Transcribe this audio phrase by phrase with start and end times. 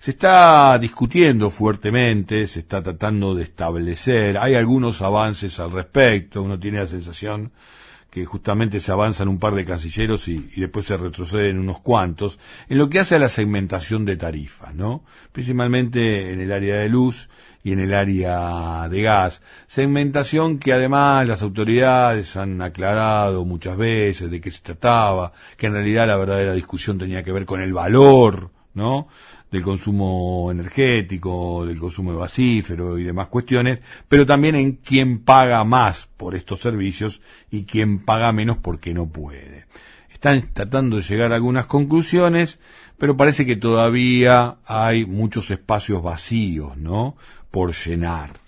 [0.00, 6.58] Se está discutiendo fuertemente, se está tratando de establecer, hay algunos avances al respecto, uno
[6.58, 7.52] tiene la sensación
[8.08, 12.38] que justamente se avanzan un par de cancilleros y, después se retroceden unos cuantos,
[12.70, 15.04] en lo que hace a la segmentación de tarifas, ¿no?
[15.32, 17.28] Principalmente en el área de luz
[17.62, 19.42] y en el área de gas.
[19.66, 25.74] Segmentación que además las autoridades han aclarado muchas veces de qué se trataba, que en
[25.74, 29.08] realidad la verdadera discusión tenía que ver con el valor, ¿no?
[29.50, 35.64] del consumo energético, del consumo de basífero y demás cuestiones, pero también en quién paga
[35.64, 37.20] más por estos servicios
[37.50, 39.66] y quién paga menos porque no puede.
[40.12, 42.58] Están tratando de llegar a algunas conclusiones,
[42.98, 47.16] pero parece que todavía hay muchos espacios vacíos, ¿no?
[47.50, 48.39] Por llenar.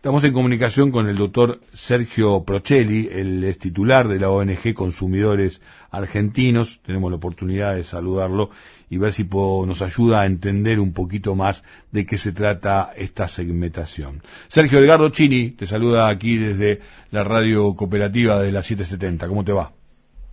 [0.00, 5.60] Estamos en comunicación con el doctor Sergio Prochelli, el es titular de la ONG Consumidores
[5.90, 6.80] Argentinos.
[6.80, 8.48] Tenemos la oportunidad de saludarlo
[8.88, 13.28] y ver si nos ayuda a entender un poquito más de qué se trata esta
[13.28, 14.22] segmentación.
[14.48, 16.80] Sergio Edgardo Chini te saluda aquí desde
[17.10, 19.28] la radio cooperativa de la 770.
[19.28, 19.70] ¿Cómo te va?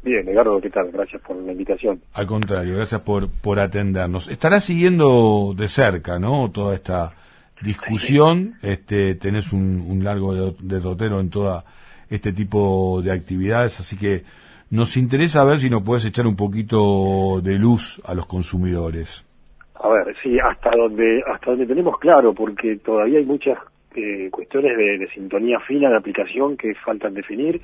[0.02, 0.91] Bien, Edgardo, ¿qué tal?
[0.94, 2.00] Gracias por la invitación.
[2.13, 4.30] Al contrario, gracias por, por atendernos.
[4.30, 6.50] Estarás siguiendo de cerca, ¿no?
[6.52, 7.13] Toda esta
[7.61, 11.66] discusión, este, tenés un, largo derrotero en toda
[12.09, 14.23] este tipo de actividades, así que
[14.69, 19.25] nos interesa ver si nos puedes echar un poquito de luz a los consumidores.
[19.75, 23.58] A ver, sí, hasta donde hasta donde tenemos claro, porque todavía hay muchas
[23.95, 27.61] eh, cuestiones de, sintonía fina de aplicación que faltan definir.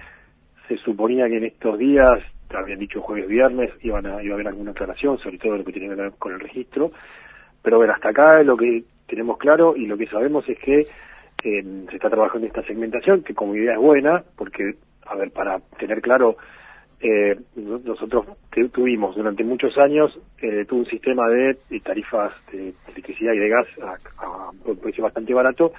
[0.68, 2.14] Se suponía que en estos días,
[2.54, 5.74] habían dicho jueves, viernes, iban a, iba a haber alguna aclaración, sobre todo lo que
[5.74, 6.92] tiene que ver con el registro.
[7.62, 10.86] Pero ver, hasta acá lo que tenemos claro y lo que sabemos es que
[11.44, 15.60] eh, se está trabajando esta segmentación, que como idea es buena, porque, a ver, para
[15.78, 16.38] tener claro,
[17.02, 18.26] eh, nosotros
[18.72, 23.68] tuvimos durante muchos años eh, un sistema de, tarifas de electricidad y de gas
[24.20, 25.74] a, un precio bastante barato,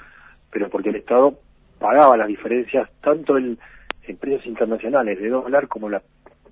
[0.51, 1.35] pero porque el Estado
[1.79, 3.59] pagaba las diferencias tanto en,
[4.07, 6.03] en precios internacionales de dólar como la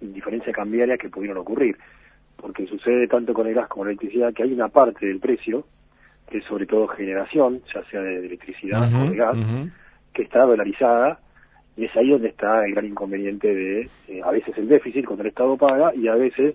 [0.01, 1.77] diferencia cambiaria que pudieron ocurrir.
[2.37, 5.67] Porque sucede tanto con el gas como la electricidad que hay una parte del precio
[6.39, 9.37] es sobre todo generación, ya sea de, electricidad o de gas,
[10.13, 11.19] que está dolarizada,
[11.77, 15.23] y es ahí donde está el gran inconveniente de, eh, a veces el déficit cuando
[15.23, 16.55] el Estado paga, y a veces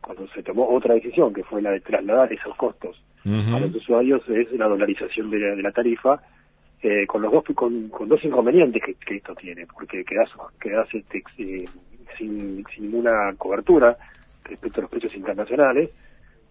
[0.00, 4.22] cuando se tomó otra decisión, que fue la de trasladar esos costos a los usuarios,
[4.28, 6.22] es la dolarización de la, tarifa,
[6.80, 11.64] eh, con los dos con, dos inconvenientes que, esto tiene, porque quedas, quedas este, eh,
[12.16, 13.96] sin, sin ninguna cobertura
[14.44, 15.90] respecto a los precios internacionales,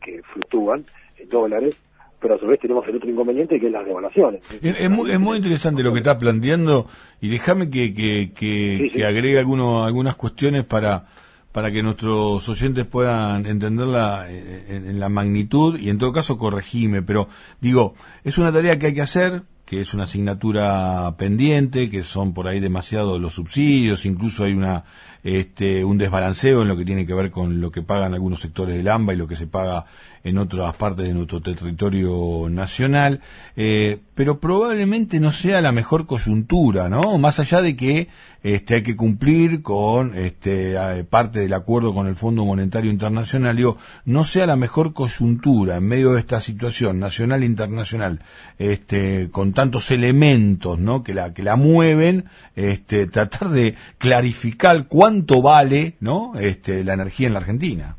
[0.02, 0.84] que fluctúan
[1.18, 1.78] en dólares,
[2.26, 4.42] pero a su vez tenemos el otro inconveniente que es las devaluaciones.
[4.60, 6.88] Es, muy, es muy interesante lo que está planteando
[7.22, 11.06] y déjame que, que, que, agregue alguno, algunas cuestiones para,
[11.52, 17.04] para que nuestros oyentes puedan entenderla en, en, la magnitud y en todo caso corregime,
[17.04, 17.28] pero
[17.62, 17.94] digo,
[18.24, 22.48] es una tarea que hay que hacer, que es una asignatura pendiente, que son por
[22.48, 24.84] ahí demasiados los subsidios, incluso hay una
[25.24, 28.76] este, un desbalanceo en lo que tiene que ver con lo que pagan algunos sectores
[28.76, 29.86] del AMBA y lo que se paga
[30.26, 33.22] en otras partes de nuestro territorio nacional,
[33.56, 37.20] eh, pero probablemente no sea la mejor coyuntura, ¿no?
[37.20, 38.08] Más allá de que
[38.42, 43.78] este, hay que cumplir con este, parte del acuerdo con el Fondo Monetario Internacional, digo,
[44.04, 48.22] no sea la mejor coyuntura en medio de esta situación nacional e internacional,
[48.58, 51.04] este, con tantos elementos, ¿no?
[51.04, 52.26] Que la, que la mueven,
[52.56, 56.34] este, tratar de clarificar cuánto vale, ¿no?
[56.36, 57.98] Este, la energía en la Argentina.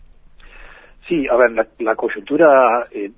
[1.09, 3.11] Sí, a ver, la, coyuntura eh,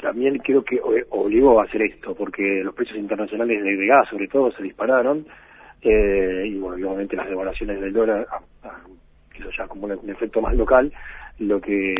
[0.00, 4.50] también creo que obligó a hacer esto, porque los precios internacionales de, gas, sobre todo,
[4.52, 5.24] se dispararon,
[5.82, 8.26] eh, y bueno, obviamente las devaluaciones del dólar,
[9.38, 10.92] eso ya como un, efecto más local,
[11.38, 11.94] lo que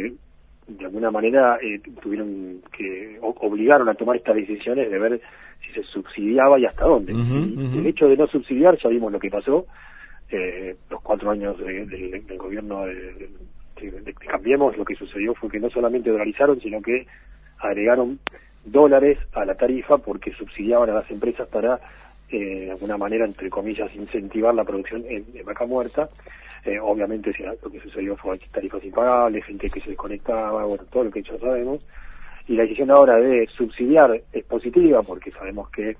[0.67, 5.21] de alguna manera eh, tuvieron que obligaron a tomar estas decisiones de ver
[5.65, 7.13] si se subsidiaba y hasta dónde.
[7.13, 9.67] El hecho de no subsidiar, ya vimos lo que pasó,
[10.31, 13.31] eh, los cuatro años del gobierno de,
[13.81, 17.07] de, Cambiemos, lo que sucedió fue que no solamente dolarizaron, sino que
[17.59, 18.19] agregaron
[18.65, 21.81] dólares a la tarifa porque subsidiaban a las empresas para,
[22.31, 26.09] eh, de alguna manera, entre comillas, incentivar la producción en, vaca muerta.
[26.65, 27.33] Eh, obviamente
[27.63, 31.39] lo que sucedió fue tarifas impagables, gente que se desconectaba, bueno, todo lo que ya
[31.39, 31.81] sabemos.
[32.47, 35.97] Y la decisión ahora de subsidiar es positiva porque sabemos que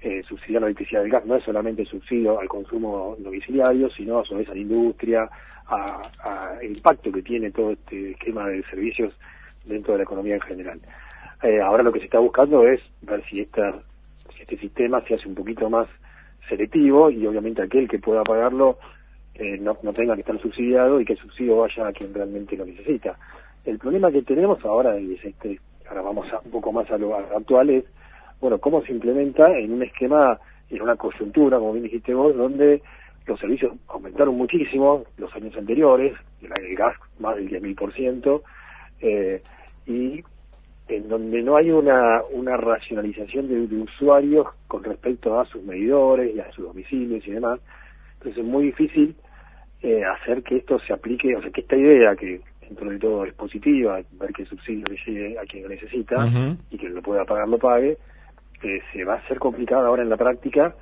[0.00, 4.24] eh, subsidiar la electricidad del gas no es solamente subsidio al consumo domiciliario, sino a
[4.24, 5.28] su vez a la industria,
[5.68, 9.12] a, el impacto que tiene todo este esquema de servicios
[9.64, 10.80] dentro de la economía en general.
[11.42, 13.72] Eh, ahora lo que se está buscando es ver si, esta,
[14.34, 15.88] si este sistema se hace un poquito más
[16.48, 18.78] selectivo y obviamente aquel que pueda pagarlo
[19.34, 22.56] eh, no, no tenga que estar subsidiado y que el subsidio vaya a quien realmente
[22.56, 23.18] lo necesita.
[23.64, 27.16] El problema que tenemos ahora es este ahora vamos a, un poco más a lo
[27.16, 27.84] actual, es,
[28.40, 30.38] bueno, cómo se implementa en un esquema,
[30.70, 32.82] en una coyuntura, como bien dijiste vos, donde
[33.26, 38.42] los servicios aumentaron muchísimo los años anteriores, el gas más del 10.000%,
[39.00, 39.42] eh,
[39.86, 40.22] y
[40.88, 46.40] en donde no hay una, una racionalización de, usuarios con respecto a sus medidores y
[46.40, 47.58] a sus domicilios y demás.
[48.14, 49.14] Entonces es muy difícil
[49.82, 53.24] eh, hacer que esto se aplique, o sea, que esta idea que dentro de todo
[53.24, 56.26] es positiva, ver que el subsidio le llegue a quien lo necesita
[56.70, 57.98] y quien lo pueda pagar lo pague,
[58.62, 60.74] eh, se va a hacer complicado ahora en la práctica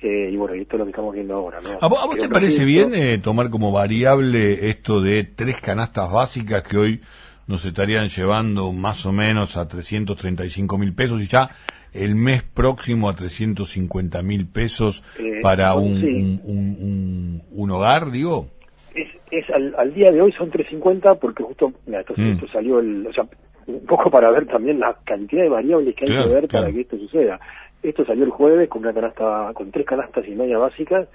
[0.00, 1.58] eh, y bueno, y esto es lo que estamos viendo ahora.
[1.60, 1.70] ¿no?
[1.80, 6.76] ¿A vos, te parece bien eh, tomar como variable esto de tres canastas básicas que
[6.76, 7.00] hoy
[7.48, 11.50] nos estarían llevando más o menos a 335 mil pesos y ya
[11.92, 18.48] el mes próximo a 350 mil pesos eh, para un, un, un, hogar, digo?
[18.94, 22.46] Es, es al, día de hoy son 350 porque justo, mira, esto, mm.
[22.52, 23.24] salió el, o sea,
[23.68, 26.80] un poco para ver también la cantidad de variables que hay que ver para que
[26.80, 27.38] esto suceda.
[27.82, 31.06] Esto salió el jueves con una canasta, con tres canastas y media básicas,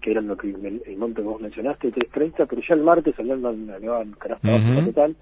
[0.00, 3.34] que eran lo que el, monte que vos mencionaste, 330, pero ya el martes salió
[3.34, 5.16] una, nueva canasta básica total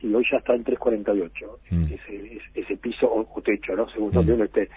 [0.00, 1.84] y hoy ya está en 348, mm.
[1.84, 3.88] ese, ese, piso o, techo, ¿no?
[3.90, 4.68] Según donde esté.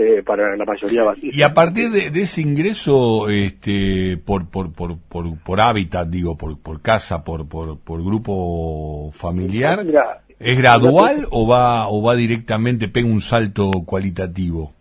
[0.00, 1.36] Eh, para la mayoría básicas.
[1.36, 6.56] Y a partir de, ese ingreso este por por, por, por, por hábitat, digo, por,
[6.60, 9.84] por casa, por, por, por grupo familiar,
[10.38, 14.72] ¿es gradual o va o va directamente, pega un salto cualitativo?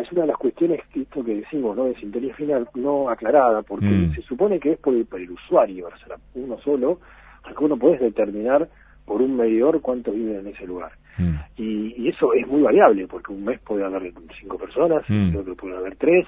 [0.00, 1.84] es una de las cuestiones que esto que decimos, ¿no?
[1.84, 4.14] De sintonía final no aclarada, porque mm.
[4.14, 7.00] se supone que es por el, usuario, o sea, uno solo,
[7.46, 8.68] que uno puede determinar
[9.04, 10.92] por un medidor cuántos viven en ese lugar.
[11.18, 11.34] Mm.
[11.56, 15.36] Y, eso es muy variable, porque un mes puede haber cinco personas, mm.
[15.36, 16.26] otro puede haber tres,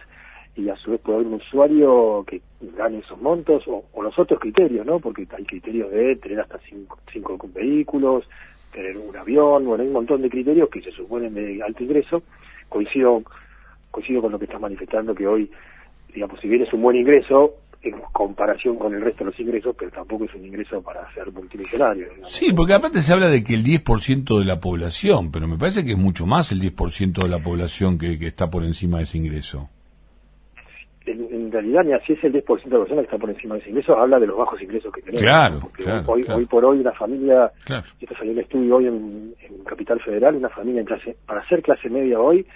[0.58, 2.42] y a su vez puede haber un usuario que
[2.76, 4.98] gane esos montos, o, los otros criterios, ¿no?
[4.98, 8.24] Porque hay criterios de tener hasta cinco, cinco vehículos,
[8.72, 12.22] tener un avión, bueno, hay un montón de criterios que se suponen de alto ingreso.
[12.68, 13.22] Coincido
[13.90, 15.50] coincido con lo que estás manifestando, que hoy,
[16.12, 19.74] digamos, si bien es un buen ingreso, en comparación con el resto de los ingresos,
[19.78, 22.08] pero tampoco es un ingreso para ser multimillonario.
[22.24, 25.84] Sí, porque aparte se habla de que el 10% de la población, pero me parece
[25.84, 29.04] que es mucho más el 10% de la población que, que está por encima de
[29.04, 29.68] ese ingreso.
[31.48, 33.60] En, realidad, ni así es el 10% de la población que está por encima de
[33.60, 35.22] ese ingreso, habla de los bajos ingresos que tenemos.
[35.22, 35.60] Claro,
[36.06, 37.50] hoy, hoy, por hoy una familia,
[38.00, 41.62] esto salió un estudio hoy en, en Capital Federal, una familia en clase, para ser
[41.62, 42.46] clase media hoy,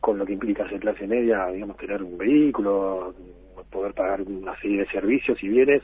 [0.00, 3.14] con lo que implica ser clase media, digamos, tener un vehículo,
[3.70, 5.82] poder pagar una serie de servicios y bienes,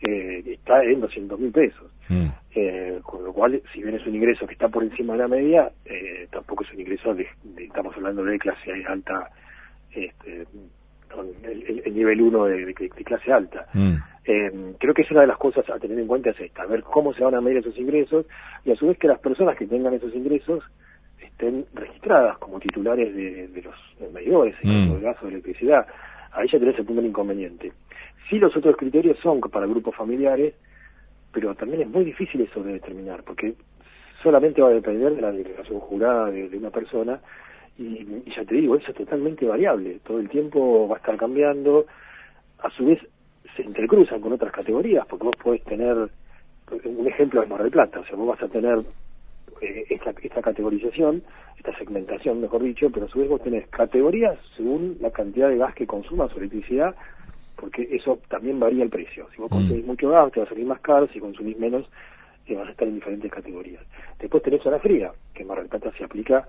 [0.00, 1.90] eh, está en 200 mil pesos.
[2.08, 2.28] Mm.
[2.54, 5.28] Eh, con lo cual, si bien es un ingreso que está por encima de la
[5.28, 7.26] media, eh, tampoco es un ingreso de,
[7.56, 9.30] estamos hablando de clase alta,
[9.92, 10.46] este,
[11.44, 12.74] el, nivel 1 de,
[13.04, 13.66] clase alta.
[13.74, 13.96] Mm.
[14.78, 17.14] creo que es una de las cosas a tener en cuenta es esta, ver cómo
[17.14, 18.26] se van a medir esos ingresos
[18.64, 20.62] y a su vez que las personas que tengan esos ingresos
[21.20, 24.94] estén registradas como titulares de, los medidores, mm.
[24.94, 25.86] de gas o de electricidad.
[26.32, 27.72] Ahí ya tenés el primer inconveniente.
[28.28, 30.54] Sí, los otros criterios son para grupos familiares,
[31.32, 33.54] pero también es muy difícil eso de determinar, porque
[34.22, 37.20] solamente va a depender de la declaración jurada de, una persona,
[37.78, 41.86] y, ya te digo, eso es totalmente variable, todo el tiempo va a estar cambiando,
[42.58, 42.98] a su vez
[43.56, 45.96] se entrecruzan con otras categorías, porque vos podés tener,
[46.84, 48.80] un ejemplo es Mar del Plata, o sea, vos vas a tener
[49.60, 51.22] eh, esta, esta categorización,
[51.56, 55.58] esta segmentación, mejor dicho, pero a su vez vos tenés categorías según la cantidad de
[55.58, 56.94] gas que consumas o electricidad,
[57.56, 59.26] porque eso también varía el precio.
[59.34, 59.54] Si vos mm.
[59.54, 61.88] consumís mucho gas, te va a salir más caro, si consumís menos,
[62.46, 63.82] te vas a estar en diferentes categorías.
[64.18, 66.46] Después tenés zona fría, que en Mar del Plata se aplica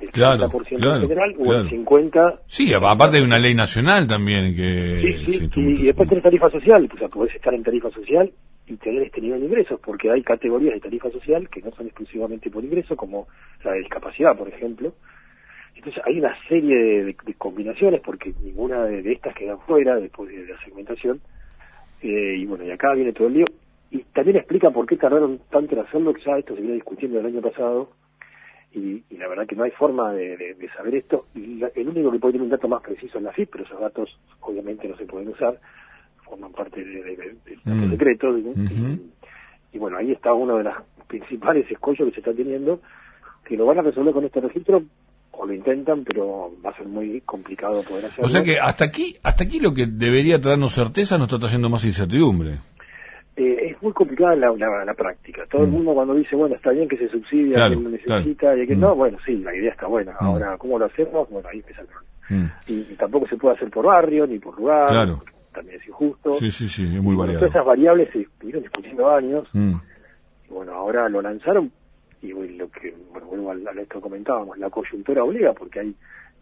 [0.00, 2.40] el claro, 50% claro, general o el 50%.
[2.46, 5.22] Sí, aparte de una ley nacional también que.
[5.26, 8.32] Sí, sí, y, después tenés tarifa social, o sea, podés estar en tarifa social
[8.66, 11.86] y tener este nivel de ingresos, porque hay categorías de tarifa social que no son
[11.86, 13.28] exclusivamente por ingreso, como
[13.62, 14.94] la de discapacidad, por ejemplo.
[15.76, 20.58] Entonces hay una serie de, combinaciones, porque ninguna de, estas queda fuera después de, la
[20.64, 21.20] segmentación.
[22.02, 23.46] Eh, y bueno, y acá viene todo el lío.
[23.90, 27.20] Y también explica por qué tardaron tanto en hacerlo, que ya esto se viene discutiendo
[27.20, 27.90] el año pasado,
[28.74, 31.26] y, la verdad que no hay forma de, saber esto.
[31.34, 33.80] Y el único que puede tener un dato más preciso es la FIP, pero esos
[33.80, 35.58] datos obviamente no se pueden usar
[36.24, 38.32] forman parte de, de, secreto.
[38.32, 38.96] Mm.
[39.72, 40.74] y, bueno, ahí está uno de los
[41.06, 42.80] principales escollos que se está teniendo,
[43.44, 44.82] que lo van a resolver con este registro
[45.32, 48.24] o lo intentan, pero va a ser muy complicado poder hacerlo.
[48.24, 51.68] O sea que hasta aquí, hasta aquí lo que debería traernos certeza nos está trayendo
[51.68, 52.58] más incertidumbre.
[53.36, 54.52] Eh, es muy complicada la,
[54.84, 55.44] la, práctica.
[55.50, 55.72] Todo el mm.
[55.72, 58.80] mundo cuando dice, bueno, está bien que se subsidia, que lo necesita, y que mm.
[58.80, 60.14] no, bueno, sí, la idea está buena.
[60.20, 61.28] Ahora, ¿cómo lo hacemos?
[61.30, 62.54] Bueno, ahí empieza el problema.
[62.66, 64.88] Y, tampoco se puede hacer por barrio ni por lugar.
[64.88, 65.22] Claro
[65.54, 66.32] también es injusto.
[66.32, 67.38] Sí, sí, sí, es muy variado.
[67.38, 69.48] Todas esas variables se estuvieron discutiendo años.
[69.52, 69.74] Mm.
[70.48, 71.70] Y bueno, ahora lo lanzaron
[72.20, 75.94] y lo que, bueno, vuelvo a, esto que comentábamos, la coyuntura obliga porque hay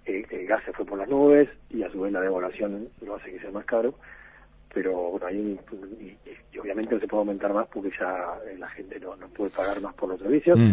[0.07, 3.17] eh, el gas se fue por las nubes y a su vez la devaluación lo
[3.17, 3.95] hace que sea más caro,
[4.73, 5.59] pero bueno, ahí
[6.53, 9.51] y, obviamente no se puede aumentar más porque ya eh, la gente no, no puede
[9.51, 10.73] pagar más por los servicios, mm.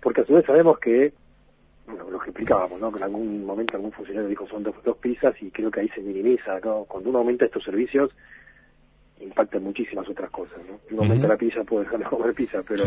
[0.00, 1.12] porque a su vez sabemos que,
[1.86, 2.90] bueno, lo que explicábamos, ¿no?
[2.90, 5.88] que en algún momento algún funcionario dijo son dos, dos pizzas y creo que ahí
[5.88, 6.84] se minimiza, ¿no?
[6.84, 8.10] Cuando uno aumenta estos servicios,
[9.20, 10.78] impacta muchísimas otras cosas, ¿no?
[10.86, 12.84] Si uno aumenta la pizza puede dejar de comer pizza, pero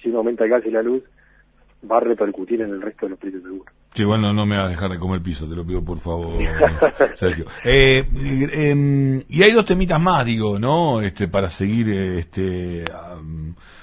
[0.00, 1.02] si uno aumenta el gas y la luz,
[1.90, 3.72] va a repercutir en el resto de los precios de seguro.
[3.94, 6.34] Sí, bueno, no me vas a dejar de comer piso, te lo pido por favor,
[7.14, 7.46] Sergio.
[7.64, 8.06] Eh,
[8.52, 11.00] em, y hay dos temitas más, digo, ¿no?
[11.00, 12.84] Este, para seguir este,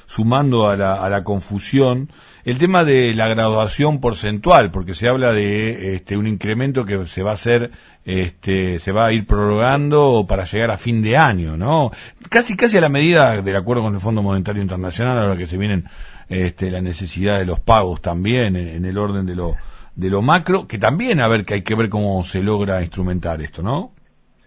[0.06, 2.10] sumando a la, a la confusión.
[2.46, 7.24] El tema de la graduación porcentual, porque se habla de este, un incremento que se
[7.24, 7.72] va a hacer,
[8.06, 11.92] este, se va a ir prorrogando para llegar a fin de año, ¿no?
[12.30, 15.58] Casi, casi a la medida del acuerdo con el Fondo Monetario Internacional, ahora que se
[15.58, 15.86] vienen
[16.30, 19.56] este, la necesidad de los pagos también en el orden de lo
[19.96, 23.42] de lo macro, que también a ver que hay que ver cómo se logra instrumentar
[23.42, 23.92] esto, ¿no?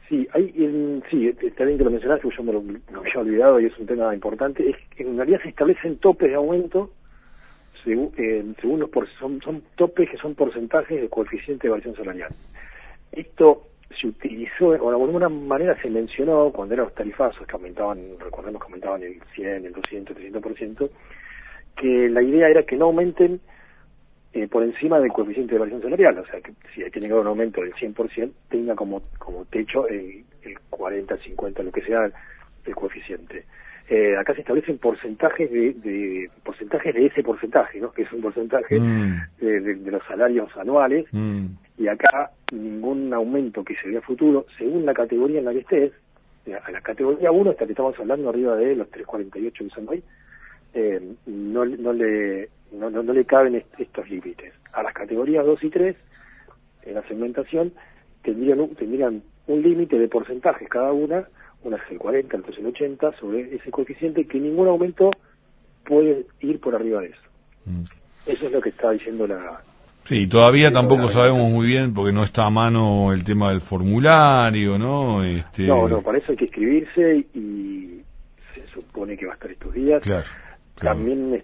[0.09, 0.53] Sí, hay,
[1.11, 2.63] sí, está bien que lo mencionaste, yo me lo,
[2.99, 6.35] había olvidado y es un tema importante, es que en realidad se establecen topes de
[6.35, 6.91] aumento
[7.85, 11.97] según, eh, según los por, son, son topes que son porcentajes de coeficiente de variación
[11.97, 12.31] salarial.
[13.13, 13.69] Esto
[14.01, 18.61] se utilizó, o de alguna manera se mencionó cuando eran los tarifazos que aumentaban, recordemos
[18.61, 20.91] que aumentaban el 100, el 200, el 300%,
[21.77, 23.41] que la idea era que no aumenten
[24.33, 27.17] eh, por encima del coeficiente de variación salarial, o sea, que si hay que tener
[27.17, 32.11] un aumento del 100%, tenga como, como techo el, el 40, 50, lo que sea
[32.65, 33.45] el coeficiente.
[33.89, 37.91] Eh, acá se establecen porcentajes de, de, porcentajes de ese porcentaje, ¿no?
[37.91, 39.29] que es un porcentaje mm.
[39.41, 41.47] de, los salarios anuales, mm.
[41.79, 45.93] y acá ningún aumento que se vea futuro, según la categoría en la que estés,
[46.65, 50.03] a la categoría 1, hasta que estamos hablando arriba de los 348 que son hoy,
[50.75, 54.53] eh, no, no, le, no, no, le caben estos límites.
[54.73, 55.97] A las categorías 2 y 3,
[56.83, 57.73] en la segmentación,
[58.23, 61.27] tendrían un, tendrían un límite de porcentajes cada una,
[61.63, 65.11] una es el 40, otra es el 80, sobre ese coeficiente, que ningún aumento
[65.85, 67.23] puede ir por arriba de eso.
[67.65, 67.83] Mm.
[68.27, 69.61] Eso es lo que está diciendo la...
[70.05, 74.79] Sí, todavía tampoco sabemos muy bien, porque no está a mano el tema del formulario,
[74.79, 75.23] ¿no?
[75.23, 75.67] Este...
[75.67, 78.01] No, no, para eso hay que escribirse y
[78.55, 80.03] se supone que va a estar estos días.
[80.03, 80.25] Claro.
[80.77, 81.43] También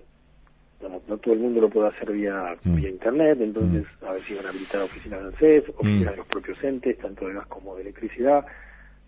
[0.83, 2.77] no, todo el mundo lo puede hacer vía, mm.
[2.77, 4.05] vía internet, entonces mm.
[4.07, 6.11] a ver si van a habilitar oficinas de ANSES, oficinas mm.
[6.11, 8.45] de los propios entes, tanto de gas como de electricidad.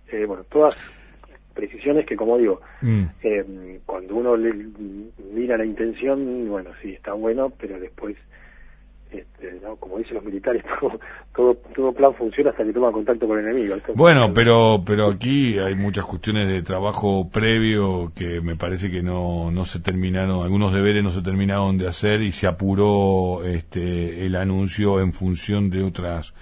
[0.09, 0.77] Eh, bueno, todas
[1.55, 2.61] precisiones que, como digo,
[3.23, 4.53] eh, cuando uno le,
[5.33, 8.17] mira la intención, bueno, sí, está bueno, pero después
[9.19, 10.63] este, como dicen los militares,
[11.35, 13.77] todo, todo, plan funciona hasta que toma contacto con el enemigo.
[13.95, 19.51] bueno, pero pero aquí hay muchas cuestiones de trabajo previo que me parece que no,
[19.51, 24.37] no se terminaron, algunos deberes no se terminaron de hacer y se apuró este, el
[24.37, 26.35] anuncio en función de otras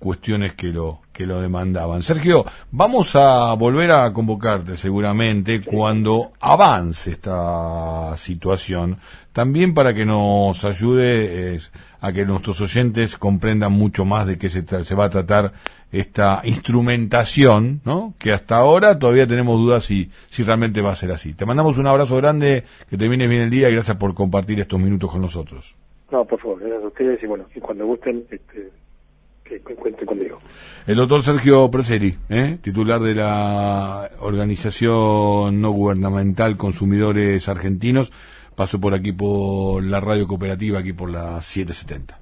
[0.00, 2.02] cuestiones que lo que lo demandaban.
[2.02, 8.96] Sergio, vamos a volver a convocarte seguramente cuando avance esta situación,
[9.32, 11.60] también para que nos ayude
[12.00, 15.52] a que nuestros oyentes comprendan mucho más de qué se, se va a tratar
[15.92, 18.14] esta instrumentación, ¿no?
[18.18, 21.34] Que hasta ahora todavía tenemos dudas si, si realmente va a ser así.
[21.34, 24.80] Te mandamos un abrazo grande, que termine bien el día y gracias por compartir estos
[24.80, 25.76] minutos con nosotros.
[26.10, 28.70] No, por favor, gracias a ustedes y bueno, y cuando gusten, este,
[30.86, 32.58] El doctor Sergio Preseri, ¿eh?
[32.62, 38.12] titular de la organización no gubernamental Consumidores Argentinos,
[38.54, 42.18] pasó por aquí por la radio cooperativa, aquí por la 770.